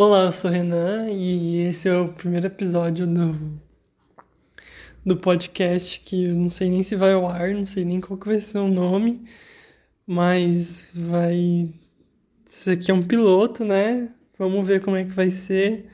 [0.00, 3.58] Olá, eu sou o Renan e esse é o primeiro episódio do,
[5.04, 8.16] do podcast que eu não sei nem se vai ao ar, não sei nem qual
[8.16, 9.24] que vai ser o nome,
[10.06, 11.68] mas vai.
[12.48, 14.08] Isso aqui é um piloto, né?
[14.38, 15.90] Vamos ver como é que vai ser.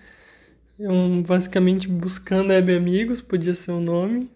[0.78, 4.30] É um, basicamente buscando web amigos, podia ser o nome.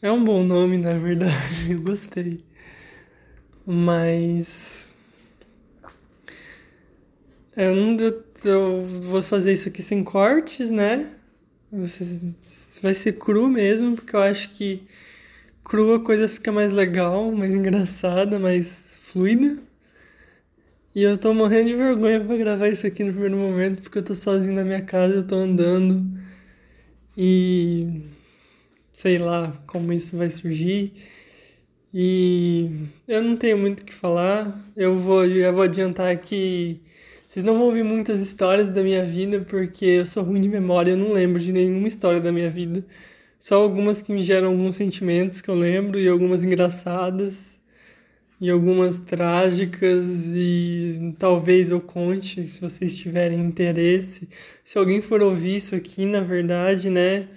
[0.00, 1.34] É um bom nome, na verdade,
[1.72, 2.42] eu gostei.
[3.66, 4.94] Mas
[7.56, 8.29] eu, não, eu
[9.02, 11.10] vou fazer isso aqui sem cortes, né?
[12.82, 14.82] Vai ser cru mesmo, porque eu acho que
[15.64, 19.58] cru a coisa fica mais legal, mais engraçada, mais fluida.
[20.94, 24.02] E eu tô morrendo de vergonha pra gravar isso aqui no primeiro momento, porque eu
[24.02, 26.04] tô sozinho na minha casa, eu tô andando.
[27.16, 28.02] E
[28.92, 30.92] sei lá como isso vai surgir.
[31.92, 34.60] E eu não tenho muito o que falar.
[34.76, 36.80] Eu vou, eu vou adiantar que
[37.30, 40.90] vocês não vão ouvir muitas histórias da minha vida, porque eu sou ruim de memória,
[40.90, 42.84] eu não lembro de nenhuma história da minha vida.
[43.38, 47.60] Só algumas que me geram alguns sentimentos que eu lembro, e algumas engraçadas,
[48.40, 54.28] e algumas trágicas, e talvez eu conte se vocês tiverem interesse.
[54.64, 57.28] Se alguém for ouvir isso aqui, na verdade, né?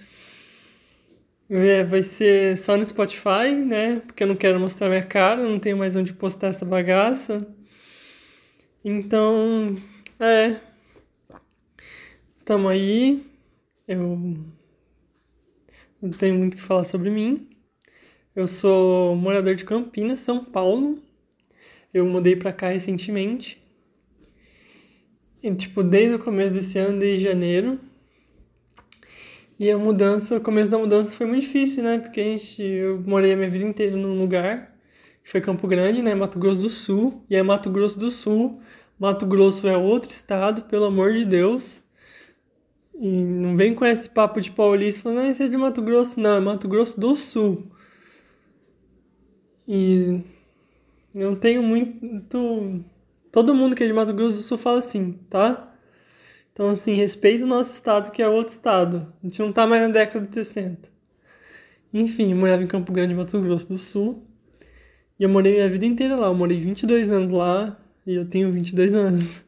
[1.47, 4.01] É, vai ser só no Spotify, né?
[4.07, 7.47] Porque eu não quero mostrar minha cara, não tenho mais onde postar essa bagaça.
[8.83, 9.75] Então,
[10.25, 10.59] é.
[12.45, 13.25] Tamo aí.
[13.87, 14.17] Eu
[16.01, 17.49] não tenho muito o que falar sobre mim.
[18.35, 20.99] Eu sou morador de Campinas, São Paulo.
[21.93, 23.61] Eu mudei pra cá recentemente.
[25.41, 27.79] E, tipo, desde o começo desse ano, desde janeiro.
[29.59, 31.99] E a mudança, o começo da mudança foi muito difícil, né?
[31.99, 34.73] Porque a gente, eu morei a minha vida inteira num lugar
[35.23, 38.61] foi Campo Grande, né, Mato Grosso do Sul, e é Mato Grosso do Sul.
[39.03, 41.83] Mato Grosso é outro estado, pelo amor de Deus.
[42.97, 46.17] E não vem com esse papo de paulista falando, ah, isso é de Mato Grosso.
[46.17, 47.69] Não, é Mato Grosso do Sul.
[49.67, 50.21] E
[51.13, 52.81] eu tenho muito.
[53.29, 55.75] Todo mundo que é de Mato Grosso do Sul fala assim, tá?
[56.53, 59.13] Então, assim, respeita o nosso estado, que é outro estado.
[59.21, 60.87] A gente não tá mais na década de 60.
[61.93, 64.23] Enfim, eu morava em Campo Grande, Mato Grosso do Sul.
[65.19, 66.27] E eu morei minha vida inteira lá.
[66.27, 69.43] Eu morei 22 anos lá e eu tenho 22 anos.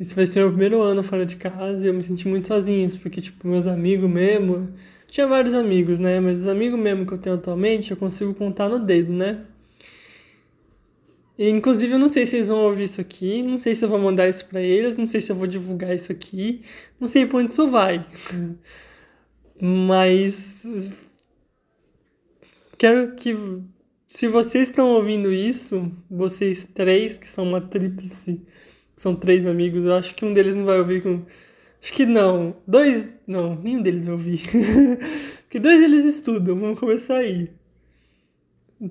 [0.00, 2.90] Esse vai ser meu primeiro ano fora de casa e eu me senti muito sozinho,
[2.98, 4.68] porque, tipo, meus amigos mesmo.
[5.06, 6.18] Tinha vários amigos, né?
[6.20, 9.44] Mas os amigos mesmo que eu tenho atualmente eu consigo contar no dedo, né?
[11.38, 13.88] E, inclusive, eu não sei se eles vão ouvir isso aqui, não sei se eu
[13.88, 16.62] vou mandar isso para eles, não sei se eu vou divulgar isso aqui,
[17.00, 18.06] não sei pra onde isso vai.
[19.60, 20.66] Mas.
[22.78, 23.36] Quero que
[24.12, 28.42] se vocês estão ouvindo isso, vocês três, que são uma tríplice,
[28.94, 31.22] são três amigos, eu acho que um deles não vai ouvir com.
[31.82, 32.54] Acho que não.
[32.66, 33.08] Dois.
[33.26, 34.42] Não, nenhum deles vai ouvir.
[35.48, 37.50] Porque dois deles estudam, vamos começar aí.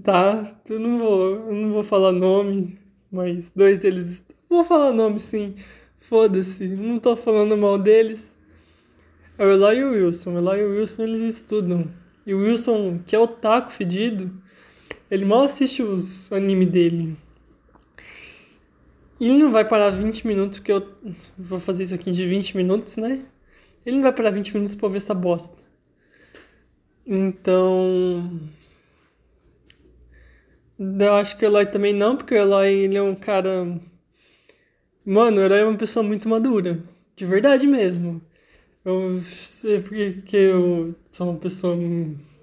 [0.01, 0.59] Tá?
[0.67, 2.79] Eu não vou, eu não vou falar nome,
[3.11, 4.25] mas dois deles.
[4.49, 5.53] Vou falar nome sim.
[5.99, 8.35] Foda-se, não tô falando mal deles.
[9.37, 10.33] É o Eloy e o Wilson.
[10.33, 11.87] O Eloy e o Wilson eles estudam.
[12.25, 14.41] E o Wilson, que é o taco fedido,
[15.11, 17.17] ele mal assiste os anime dele.
[19.19, 20.87] Ele não vai parar 20 minutos, porque eu
[21.37, 23.25] vou fazer isso aqui de 20 minutos, né?
[23.85, 25.55] Ele não vai parar 20 minutos pra ver essa bosta.
[27.05, 28.39] Então.
[30.79, 33.79] Eu acho que o Eloy também não, porque o Eloy ele é um cara.
[35.05, 36.83] Mano, o Eloy é uma pessoa muito madura.
[37.15, 38.21] De verdade mesmo.
[38.85, 41.75] Eu sei porque eu sou uma pessoa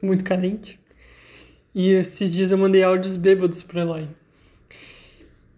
[0.03, 0.79] muito carente.
[1.75, 4.09] E esses dias eu mandei áudios bêbados pro Eloy.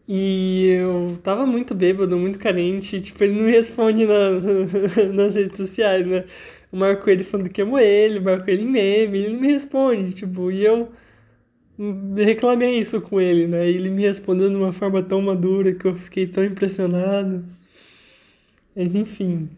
[0.09, 3.01] E eu tava muito bêbado, muito carente.
[3.01, 4.31] Tipo, ele não me responde na,
[5.15, 6.25] nas redes sociais, né?
[6.73, 10.15] Eu marco ele falando que amo ele, marco ele em meme, ele não me responde,
[10.15, 10.91] tipo, e eu
[12.17, 13.69] reclamei isso com ele, né?
[13.69, 17.45] Ele me respondeu de uma forma tão madura que eu fiquei tão impressionado.
[18.75, 19.49] Mas enfim.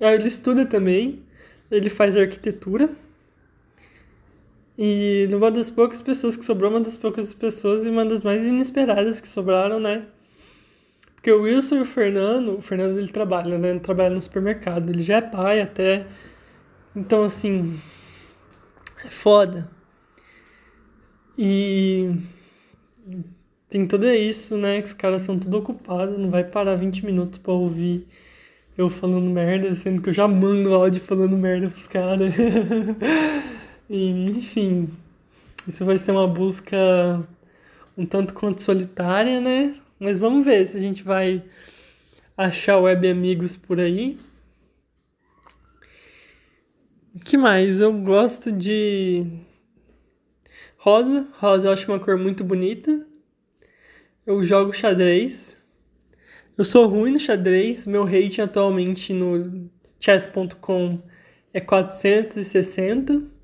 [0.00, 1.20] Aí ele estuda também,
[1.70, 2.90] ele faz arquitetura.
[4.78, 8.44] E uma das poucas pessoas que sobrou, uma das poucas pessoas e uma das mais
[8.44, 10.04] inesperadas que sobraram, né?
[11.14, 13.70] Porque o Wilson e o Fernando, o Fernando ele trabalha, né?
[13.70, 16.06] Ele trabalha no supermercado, ele já é pai até.
[16.94, 17.80] Então, assim,
[19.04, 19.70] é foda.
[21.38, 22.10] E
[23.68, 24.80] tem tudo isso, né?
[24.80, 28.06] Que os caras são tudo ocupados, não vai parar 20 minutos pra ouvir
[28.76, 32.32] eu falando merda, sendo que eu já mando áudio falando merda pros caras.
[33.88, 34.88] E, enfim,
[35.66, 36.76] isso vai ser uma busca
[37.96, 39.76] um tanto quanto solitária, né?
[39.98, 41.42] Mas vamos ver se a gente vai
[42.36, 44.16] achar web amigos por aí.
[47.24, 47.80] Que mais?
[47.80, 49.26] Eu gosto de
[50.76, 51.26] rosa.
[51.38, 53.06] Rosa eu acho uma cor muito bonita.
[54.26, 55.56] Eu jogo xadrez.
[56.58, 57.86] Eu sou ruim no xadrez.
[57.86, 61.00] Meu rating atualmente no chess.com
[61.54, 63.35] é 460.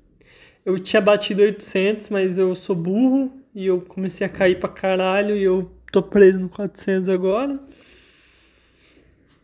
[0.65, 5.35] Eu tinha batido 800, mas eu sou burro e eu comecei a cair pra caralho
[5.35, 7.59] e eu tô preso no 400 agora.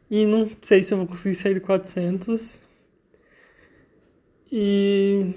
[0.10, 2.64] E não sei se eu vou conseguir sair do 400.
[4.52, 5.34] E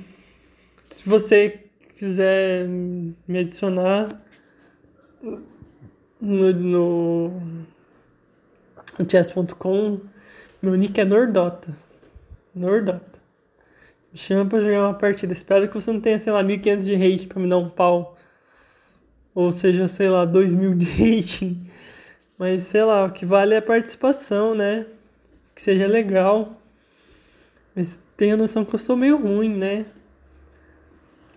[0.88, 1.61] se você
[1.96, 4.08] quiser me adicionar
[6.20, 7.29] no, no,
[8.99, 10.00] no chess.com,
[10.62, 11.76] meu nick é Nordota.
[12.55, 13.11] Nordota.
[14.12, 15.32] Me chama pra jogar uma partida.
[15.32, 18.16] Espero que você não tenha, sei lá, 1500 de hate pra me dar um pau.
[19.34, 21.66] Ou seja, sei lá, 2000 de rating.
[22.38, 24.86] Mas sei lá, o que vale é a participação, né?
[25.54, 26.60] Que seja legal.
[27.74, 29.86] Mas tenha noção que eu sou meio ruim, né?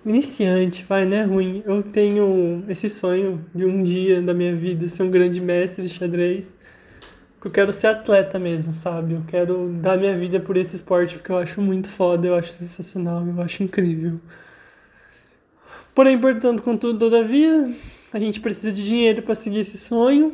[0.05, 1.63] Iniciante, vai, não é ruim.
[1.65, 5.89] Eu tenho esse sonho de um dia da minha vida ser um grande mestre de
[5.89, 6.55] xadrez.
[7.45, 9.13] Eu quero ser atleta mesmo, sabe?
[9.13, 12.51] Eu quero dar minha vida por esse esporte porque eu acho muito foda, eu acho
[12.53, 14.19] sensacional, eu acho incrível.
[15.93, 17.71] Porém, portanto, contudo, todavia,
[18.11, 20.33] a gente precisa de dinheiro para seguir esse sonho.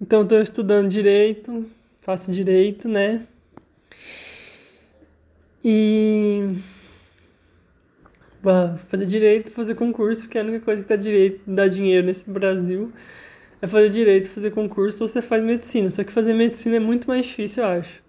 [0.00, 1.66] Então estou estudando direito,
[2.00, 3.26] faço direito, né?
[5.62, 6.56] E
[8.86, 12.28] fazer direito, fazer concurso, que é a única coisa que dá direito, dá dinheiro nesse
[12.30, 12.90] Brasil.
[13.62, 15.88] É fazer direito, fazer concurso ou você faz medicina.
[15.88, 18.02] Só que fazer medicina é muito mais difícil, eu acho.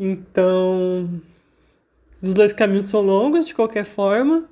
[0.00, 1.20] Então,
[2.22, 4.48] os dois caminhos são longos de qualquer forma.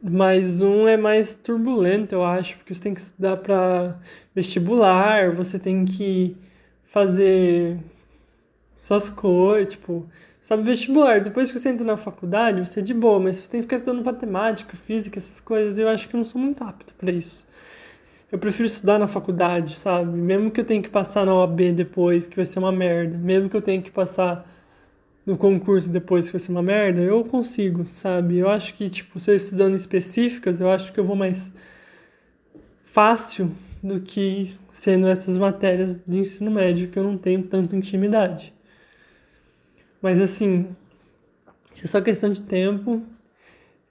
[0.00, 3.98] Mas um é mais turbulento, eu acho, porque você tem que estudar para
[4.32, 6.36] vestibular, você tem que
[6.84, 7.76] fazer
[8.76, 10.08] suas coisas, tipo,
[10.40, 11.20] sabe, vestibular.
[11.20, 13.76] Depois que você entra na faculdade, você é de boa, mas você tem que ficar
[13.76, 17.47] estudando matemática, física, essas coisas, eu acho que eu não sou muito apto para isso.
[18.30, 20.10] Eu prefiro estudar na faculdade, sabe?
[20.18, 23.16] Mesmo que eu tenha que passar na OAB depois, que vai ser uma merda.
[23.16, 24.46] Mesmo que eu tenha que passar
[25.24, 28.38] no concurso depois que vai ser uma merda, eu consigo, sabe?
[28.38, 31.52] Eu acho que, tipo, se eu estudando específicas, eu acho que eu vou mais
[32.82, 33.50] fácil
[33.82, 38.54] do que sendo essas matérias de ensino médio que eu não tenho tanta intimidade.
[40.00, 40.68] Mas assim,
[41.72, 43.02] isso é só questão de tempo.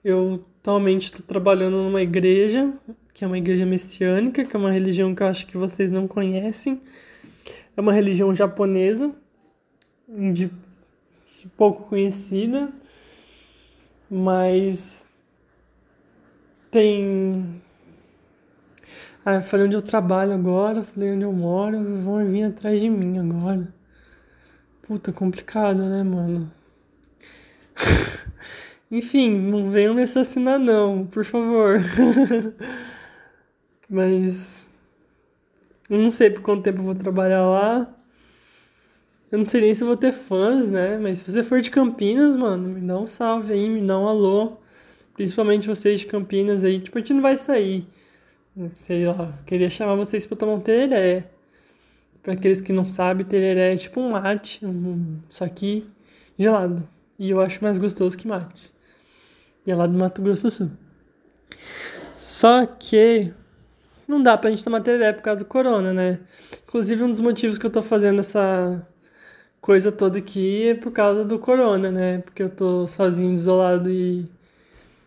[0.04, 2.70] Eu atualmente estou trabalhando numa igreja,
[3.14, 6.06] que é uma igreja messiânica, que é uma religião que eu acho que vocês não
[6.06, 6.82] conhecem.
[7.74, 9.10] É uma religião japonesa,
[10.06, 10.50] de
[11.56, 12.70] pouco conhecida,
[14.10, 15.08] mas
[16.70, 17.62] tem.
[19.24, 22.90] Ah, eu falei onde eu trabalho agora, falei onde eu moro, vão vir atrás de
[22.90, 23.72] mim agora.
[24.82, 26.52] Puta, complicado, né, mano?
[28.90, 31.78] Enfim, não venham me assassinar não, por favor.
[33.88, 34.68] Mas
[35.88, 37.94] eu não sei por quanto tempo eu vou trabalhar lá.
[39.30, 40.98] Eu não sei nem se vou ter fãs, né?
[40.98, 44.08] Mas se você for de Campinas, mano, me dá um salve aí, me dá um
[44.08, 44.56] alô.
[45.14, 46.80] Principalmente vocês de Campinas aí.
[46.80, 47.86] Tipo, a gente não vai sair.
[48.74, 51.30] Sei lá, queria chamar vocês pra tomar um tereré.
[52.22, 55.86] Pra aqueles que não sabem, tereré é tipo um mate, um, só que
[56.38, 56.86] gelado.
[57.18, 58.72] E eu acho mais gostoso que mate.
[59.68, 60.70] E é lá do Mato Grosso do Sul.
[62.16, 63.30] Só que
[64.08, 66.20] não dá pra gente tomar tereré por causa do corona, né?
[66.66, 68.82] Inclusive, um dos motivos que eu tô fazendo essa
[69.60, 72.20] coisa toda aqui é por causa do corona, né?
[72.20, 74.24] Porque eu tô sozinho, isolado e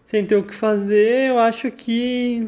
[0.03, 2.47] sem ter o que fazer, eu acho que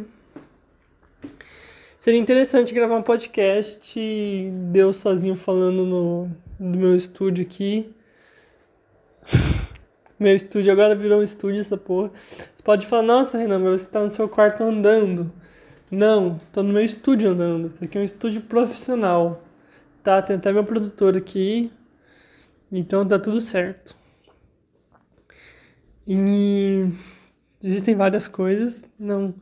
[1.97, 3.91] seria interessante gravar um podcast
[4.71, 7.91] deu sozinho falando no, do meu estúdio aqui.
[10.23, 12.11] Meu estúdio agora virou um estúdio essa porra.
[12.55, 15.31] Você pode falar, nossa Renan, mas você tá no seu quarto andando.
[15.91, 17.67] Não, tô no meu estúdio andando.
[17.67, 19.43] Isso aqui é um estúdio profissional.
[20.01, 21.71] Tá, tem até meu produtor aqui.
[22.71, 23.95] Então tá tudo certo.
[26.07, 26.87] E
[27.61, 29.33] existem várias coisas, não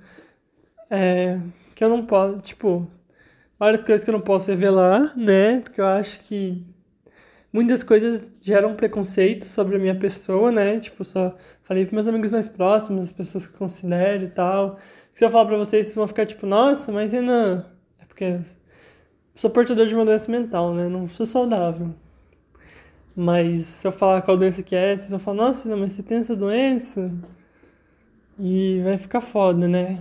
[0.92, 1.40] é,
[1.74, 2.86] que eu não posso, tipo,
[3.58, 5.62] várias coisas que eu não posso revelar, né?
[5.62, 6.64] Porque eu acho que
[7.52, 10.80] muitas coisas geram preconceito sobre a minha pessoa, né?
[10.80, 14.78] Tipo, só falei para meus amigos mais próximos, as pessoas que considero e tal.
[15.14, 17.66] Se eu falar para vocês, vocês vão ficar tipo, nossa, mas Renan,
[18.00, 18.42] é porque eu
[19.36, 20.88] sou portador de uma doença mental, né?
[20.88, 21.94] Não sou saudável.
[23.16, 26.04] Mas se eu falar qual doença que é, vocês vão falar, nossa, não, mas você
[26.04, 27.12] tem essa doença?
[28.40, 30.00] E vai ficar foda, né?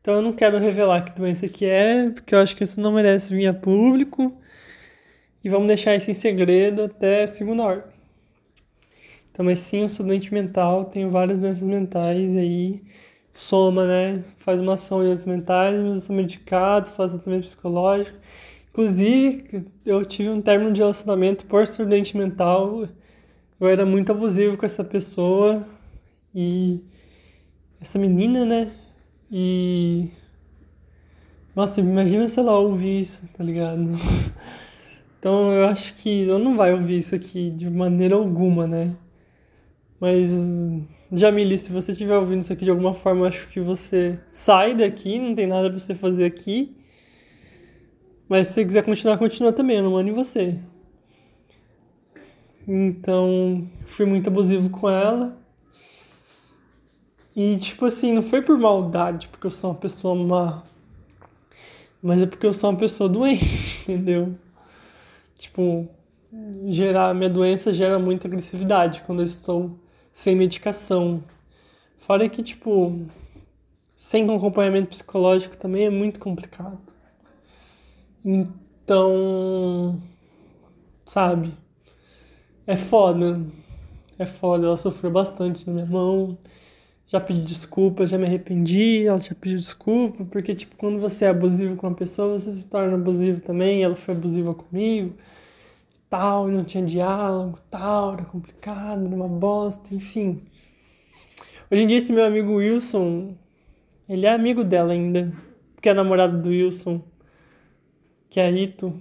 [0.00, 2.92] Então eu não quero revelar que doença que é, porque eu acho que isso não
[2.92, 4.32] merece vir a público.
[5.46, 7.84] E vamos deixar isso em segredo até segunda ordem.
[9.30, 12.82] Então, mas sim, eu sou doente mental, tenho várias doenças mentais aí,
[13.32, 14.24] soma, né?
[14.38, 18.18] Faz uma soma de doenças mentais, mas eu sou medicado, faço tratamento psicológico.
[18.72, 22.88] Inclusive, eu tive um término de relacionamento por ser doente mental.
[23.60, 25.64] Eu era muito abusivo com essa pessoa
[26.34, 26.80] e
[27.80, 28.68] essa menina, né?
[29.30, 30.08] E.
[31.54, 33.92] Nossa, imagina se ela ouvir isso, tá ligado?
[35.26, 38.94] Então eu acho que ela não vai ouvir isso aqui de maneira alguma, né?
[39.98, 40.30] Mas,
[41.10, 44.76] Jamile, se você estiver ouvindo isso aqui de alguma forma, eu acho que você sai
[44.76, 46.76] daqui, não tem nada pra você fazer aqui.
[48.28, 50.60] Mas se você quiser continuar, continua também, eu não mando em você.
[52.68, 55.36] Então, fui muito abusivo com ela.
[57.34, 60.62] E, tipo assim, não foi por maldade, porque eu sou uma pessoa má.
[62.00, 64.36] Mas é porque eu sou uma pessoa doente, entendeu?
[65.38, 65.88] Tipo,
[66.68, 69.78] gerar, minha doença gera muita agressividade quando eu estou
[70.12, 71.22] sem medicação.
[71.98, 73.06] Fora que, tipo,
[73.94, 76.78] sem acompanhamento psicológico também é muito complicado.
[78.24, 80.00] Então,
[81.04, 81.52] sabe?
[82.66, 83.40] É foda.
[84.18, 84.66] É foda.
[84.66, 86.38] Ela sofreu bastante na minha mão
[87.06, 91.28] já pedi desculpa, já me arrependi, ela já pediu desculpa, porque, tipo, quando você é
[91.28, 95.14] abusivo com uma pessoa, você se torna abusivo também, ela foi abusiva comigo,
[96.10, 100.42] tal, não tinha diálogo, tal, era complicado, era uma bosta, enfim.
[101.70, 103.36] Hoje em dia, esse meu amigo Wilson,
[104.08, 105.32] ele é amigo dela ainda,
[105.74, 107.00] porque é namorado do Wilson,
[108.28, 108.92] que é a Rito,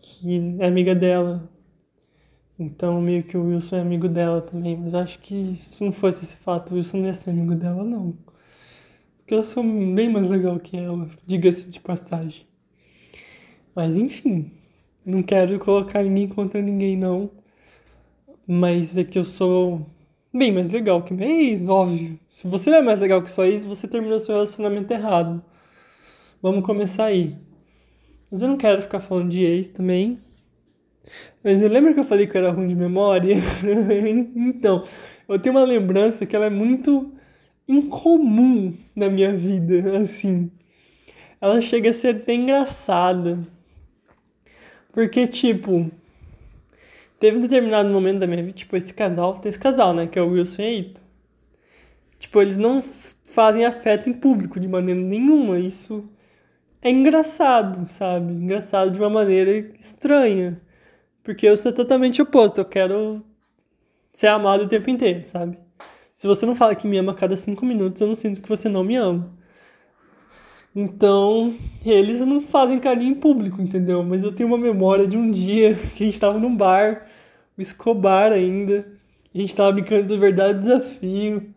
[0.00, 1.48] que é amiga dela,
[2.62, 4.76] então, meio que o Wilson é amigo dela também.
[4.76, 7.84] Mas acho que se não fosse esse fato, o Wilson não ia ser amigo dela,
[7.84, 8.14] não.
[9.18, 12.46] Porque eu sou bem mais legal que ela, diga-se de passagem.
[13.74, 14.50] Mas enfim,
[15.04, 17.30] não quero colocar ninguém contra ninguém, não.
[18.46, 19.86] Mas é que eu sou
[20.32, 22.18] bem mais legal que minha ex, óbvio.
[22.28, 25.42] Se você não é mais legal que sua ex, você terminou seu relacionamento errado.
[26.40, 27.36] Vamos começar aí.
[28.30, 30.18] Mas eu não quero ficar falando de ex também.
[31.42, 33.36] Mas lembra que eu falei que eu era ruim de memória?
[34.36, 34.84] então,
[35.28, 37.12] eu tenho uma lembrança que ela é muito
[37.66, 40.50] incomum na minha vida, assim.
[41.40, 43.38] Ela chega a ser até engraçada.
[44.92, 45.90] Porque, tipo,
[47.18, 50.18] teve um determinado momento da minha vida, tipo, esse casal, tem esse casal, né, que
[50.18, 51.02] é o Wilson e a.
[52.18, 52.80] Tipo, eles não
[53.24, 55.58] fazem afeto em público de maneira nenhuma.
[55.58, 56.04] Isso
[56.80, 58.34] é engraçado, sabe?
[58.34, 60.58] Engraçado de uma maneira estranha.
[61.22, 62.58] Porque eu sou totalmente oposto.
[62.58, 63.22] Eu quero
[64.12, 65.58] ser amado o tempo inteiro, sabe?
[66.12, 68.48] Se você não fala que me ama a cada cinco minutos, eu não sinto que
[68.48, 69.32] você não me ama.
[70.74, 74.02] Então, eles não fazem carinho em público, entendeu?
[74.02, 77.06] Mas eu tenho uma memória de um dia que a gente tava num bar,
[77.56, 78.86] o Escobar ainda,
[79.34, 81.52] a gente tava brincando do verdade desafio.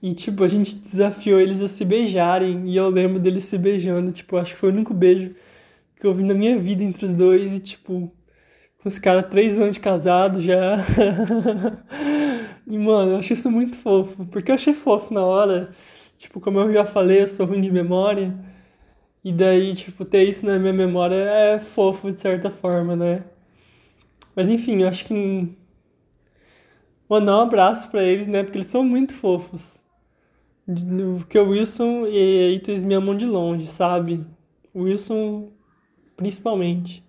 [0.00, 2.68] E, tipo, a gente desafiou eles a se beijarem.
[2.68, 4.12] E eu lembro deles se beijando.
[4.12, 5.34] Tipo, acho que foi o único beijo
[5.96, 7.52] que eu vi na minha vida entre os dois.
[7.52, 8.10] E, tipo,
[8.84, 10.76] os caras três anos de casado já.
[12.66, 14.24] e, mano, eu acho isso muito fofo.
[14.26, 15.70] Porque eu achei fofo na hora.
[16.16, 18.34] Tipo, como eu já falei, eu sou ruim de memória.
[19.24, 23.24] E daí, tipo, ter isso na minha memória é fofo de certa forma, né?
[24.34, 25.56] Mas enfim, eu acho que.
[27.08, 28.42] Mandar um abraço pra eles, né?
[28.44, 29.82] Porque eles são muito fofos.
[31.18, 34.24] Porque o Wilson e a Itis me amam de longe, sabe?
[34.74, 35.50] O Wilson,
[36.16, 37.02] principalmente.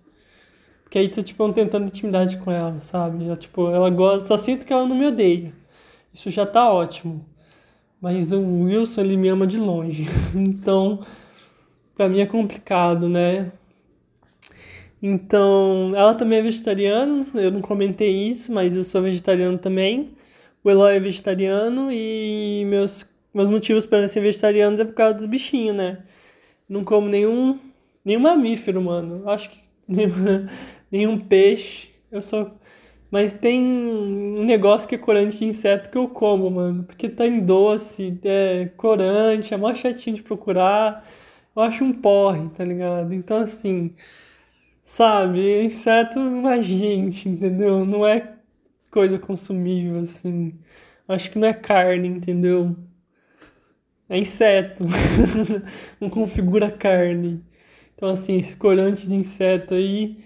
[0.90, 3.24] Porque aí tu, tipo, tentando intimidade com ela, sabe?
[3.24, 5.52] Ela, tipo, ela gosta, só sinto que ela não me odeia.
[6.12, 7.24] Isso já tá ótimo.
[8.00, 10.08] Mas o Wilson, ele me ama de longe.
[10.34, 10.98] então,
[11.94, 13.52] pra mim é complicado, né?
[15.00, 20.10] Então, ela também é vegetariana, eu não comentei isso, mas eu sou vegetariano também.
[20.64, 25.26] O Eloy é vegetariano e meus, meus motivos para ser vegetariano é por causa dos
[25.26, 26.02] bichinhos, né?
[26.68, 27.60] Não como nenhum,
[28.04, 29.22] nenhum mamífero, mano.
[29.30, 30.48] Acho que nenhum
[31.28, 31.90] peixe.
[32.10, 32.54] Eu só.
[33.10, 36.84] Mas tem um negócio que é corante de inseto que eu como, mano.
[36.84, 41.04] Porque tá em doce, é corante, é mó chatinho de procurar.
[41.54, 43.12] Eu acho um porre, tá ligado?
[43.14, 43.92] Então, assim,
[44.82, 45.64] sabe?
[45.64, 47.84] Inseto é gente, entendeu?
[47.84, 48.34] Não é
[48.90, 50.54] coisa consumível, assim.
[51.08, 52.76] Acho que não é carne, entendeu?
[54.08, 54.84] É inseto.
[56.00, 57.44] não configura carne.
[57.94, 60.18] Então, assim, esse corante de inseto aí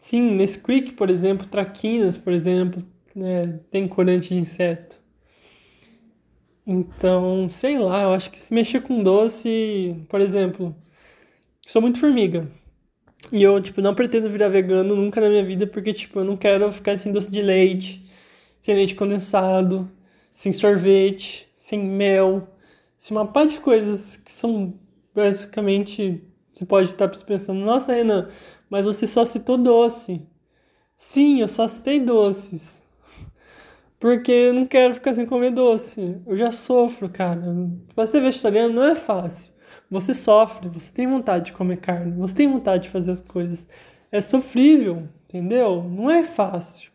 [0.00, 2.82] Sim, Nesquik, por exemplo, traquinas, por exemplo,
[3.14, 4.98] né, tem corante de inseto.
[6.66, 10.74] Então, sei lá, eu acho que se mexer com doce, por exemplo,
[11.66, 12.50] sou muito formiga.
[13.32, 16.36] E eu, tipo, não pretendo virar vegano nunca na minha vida, porque, tipo, eu não
[16.36, 18.04] quero ficar sem doce de leite,
[18.60, 19.90] sem leite condensado,
[20.34, 22.48] sem sorvete, sem mel,
[22.98, 24.74] sem uma par de coisas que são
[25.14, 26.22] basicamente.
[26.52, 28.28] Você pode estar pensando, nossa, Renan,
[28.70, 30.22] mas você só citou doce.
[30.96, 32.82] Sim, eu só citei doces.
[33.98, 36.16] Porque eu não quero ficar sem comer doce.
[36.26, 37.42] Eu já sofro, cara.
[37.94, 39.52] Pra ser vegetariano não é fácil.
[39.90, 43.66] Você sofre, você tem vontade de comer carne, você tem vontade de fazer as coisas.
[44.12, 45.82] É sofrível, entendeu?
[45.82, 46.92] Não é fácil.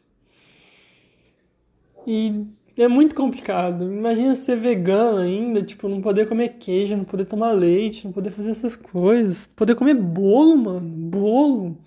[2.08, 2.46] E
[2.82, 3.86] é muito complicado.
[3.86, 8.32] Imagina ser vegano ainda, tipo, não poder comer queijo, não poder tomar leite, não poder
[8.32, 9.48] fazer essas coisas.
[9.56, 10.82] Poder comer bolo, mano.
[10.82, 11.78] Bolo.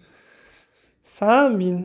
[1.01, 1.85] Sabe?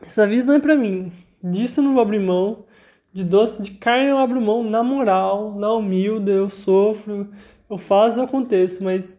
[0.00, 1.12] Essa vida não é pra mim.
[1.42, 2.64] Disso eu não vou abrir mão.
[3.12, 7.30] De doce de carne eu abro mão na moral, na humilde, eu sofro,
[7.70, 9.18] eu faço, eu aconteço, mas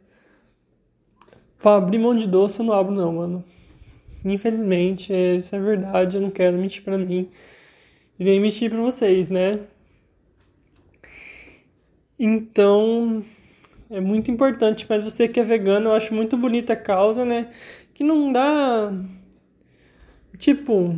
[1.58, 3.44] pra abrir mão de doce eu não abro não, mano.
[4.24, 7.28] Infelizmente, isso é verdade, eu não quero mentir pra mim
[8.20, 9.60] e nem mentir pra vocês, né?
[12.20, 13.24] Então,
[13.90, 17.50] é muito importante, mas você que é vegano, eu acho muito bonita a causa, né?
[17.94, 18.92] Que não dá
[20.38, 20.96] tipo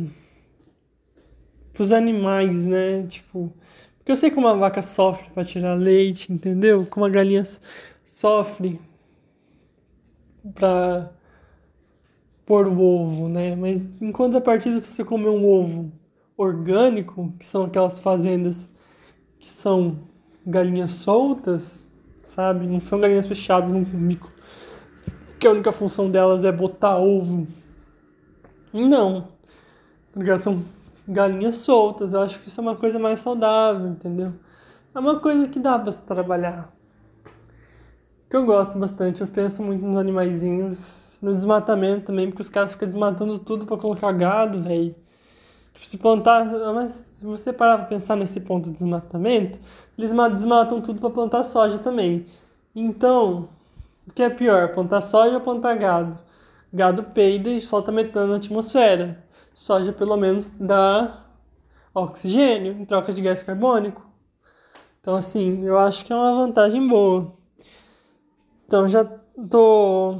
[1.72, 3.06] pros animais, né?
[3.06, 3.52] Tipo,
[3.98, 6.86] porque eu sei como a vaca sofre para tirar leite, entendeu?
[6.86, 7.42] Como a galinha
[8.04, 8.80] sofre
[10.54, 11.12] para
[12.46, 13.54] pôr o ovo, né?
[13.56, 15.92] Mas em contrapartida, se você comer um ovo
[16.40, 18.72] orgânico, que são aquelas fazendas
[19.38, 19.98] que são
[20.46, 21.90] galinhas soltas,
[22.24, 22.66] sabe?
[22.66, 24.32] Não são galinhas fechadas num bico,
[25.38, 27.46] que a única função delas é botar ovo.
[28.72, 29.28] Não.
[30.14, 30.64] Tá são
[31.06, 32.14] galinhas soltas.
[32.14, 34.32] Eu acho que isso é uma coisa mais saudável, entendeu?
[34.94, 36.72] É uma coisa que dá pra se trabalhar.
[38.28, 39.20] Que eu gosto bastante.
[39.20, 41.18] Eu penso muito nos animaizinhos.
[41.20, 44.94] No desmatamento também, porque os caras ficam desmatando tudo para colocar gado, velho.
[45.82, 46.44] Se plantar.
[46.74, 49.58] Mas se você parar pra pensar nesse ponto de desmatamento,
[49.98, 52.26] eles desmatam tudo para plantar soja também.
[52.74, 53.48] Então,
[54.06, 54.72] o que é pior?
[54.72, 56.18] Plantar soja ou plantar gado?
[56.72, 61.24] Gado peida e solta metano na atmosfera soja pelo menos dá
[61.94, 64.06] oxigênio em troca de gás carbônico.
[65.00, 67.32] Então, assim, eu acho que é uma vantagem boa.
[68.66, 70.18] Então, já tô.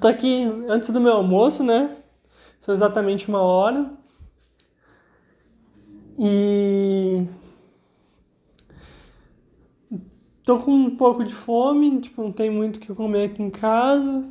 [0.00, 1.96] tô aqui antes do meu almoço, né?
[2.60, 3.90] São exatamente uma hora.
[6.22, 7.26] E.
[10.44, 13.48] Tô com um pouco de fome, tipo, não tem muito o que comer aqui em
[13.48, 14.28] casa.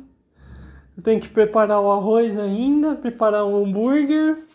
[0.96, 4.46] Eu tenho que preparar o arroz ainda, preparar um hambúrguer.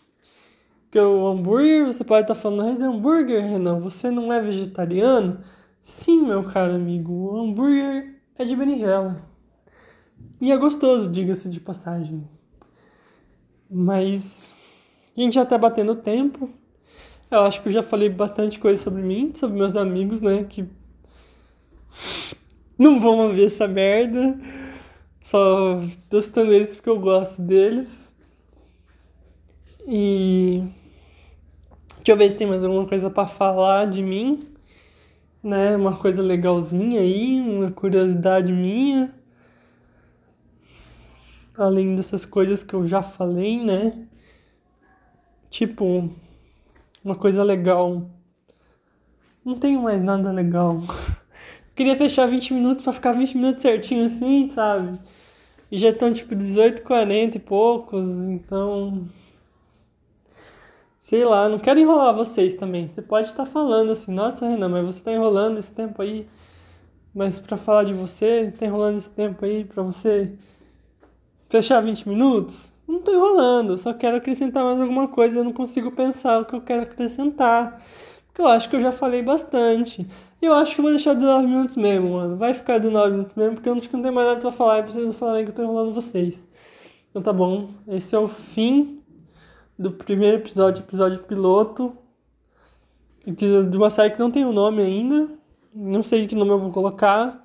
[0.90, 5.44] Que o hambúrguer, você pode estar falando, mas é hambúrguer, Renan, você não é vegetariano?
[5.82, 9.22] Sim, meu caro amigo, o hambúrguer é de berinjela.
[10.40, 12.26] E é gostoso, diga-se de passagem.
[13.70, 14.58] Mas
[15.18, 16.50] a gente já tá batendo tempo.
[17.30, 20.44] Eu acho que eu já falei bastante coisa sobre mim, sobre meus amigos, né?
[20.44, 20.68] Que
[22.78, 24.38] não vão ouvir essa merda.
[25.22, 28.16] Só tô citando eles porque eu gosto deles.
[29.88, 30.64] E.
[31.98, 34.48] Deixa eu ver se tem mais alguma coisa para falar de mim.
[35.42, 35.76] Né?
[35.76, 39.14] Uma coisa legalzinha aí, uma curiosidade minha.
[41.58, 44.08] Além dessas coisas que eu já falei, né?
[45.50, 46.12] Tipo,
[47.06, 48.10] uma coisa legal.
[49.46, 50.82] Não tenho mais nada legal.
[51.76, 54.98] queria fechar 20 minutos para ficar 20 minutos certinho assim, sabe?
[55.72, 59.08] E já estão tipo 18, 40 e poucos, então.
[60.98, 62.88] Sei lá, não quero enrolar vocês também.
[62.88, 66.28] Você pode estar falando assim, nossa Renan, mas você está enrolando esse tempo aí.
[67.14, 70.34] Mas para falar de você, você está enrolando esse tempo aí para você
[71.48, 72.75] fechar 20 minutos?
[72.88, 75.40] Não estou enrolando, só quero acrescentar mais alguma coisa.
[75.40, 77.82] Eu não consigo pensar o que eu quero acrescentar.
[78.28, 80.06] Porque eu acho que eu já falei bastante.
[80.42, 82.36] Eu acho que eu vou deixar de 9 minutos mesmo, mano.
[82.36, 84.52] Vai ficar de 9 minutos mesmo, porque eu acho que não tem mais nada pra
[84.52, 86.48] falar e vocês não falarem que eu tô enrolando vocês.
[87.10, 87.70] Então tá bom.
[87.88, 89.02] Esse é o fim
[89.80, 91.98] do primeiro episódio, episódio piloto.
[93.26, 95.30] De uma série que não tem o um nome ainda.
[95.74, 97.44] Não sei que nome eu vou colocar.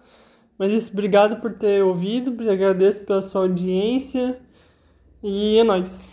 [0.59, 2.37] Mas isso, obrigado por ter ouvido.
[2.51, 4.39] Agradeço pela sua audiência.
[5.23, 6.10] E é nóis.